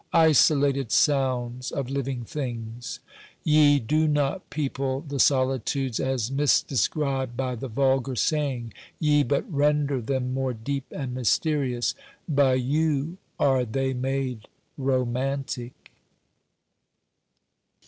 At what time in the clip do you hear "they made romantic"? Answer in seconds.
13.63-15.91